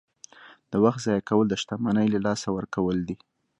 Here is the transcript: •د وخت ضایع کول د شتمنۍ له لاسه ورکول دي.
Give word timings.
•د 0.71 0.73
وخت 0.83 0.99
ضایع 1.05 1.21
کول 1.29 1.45
د 1.49 1.53
شتمنۍ 1.61 2.07
له 2.13 2.19
لاسه 2.27 2.47
ورکول 2.57 2.97
دي. 3.07 3.15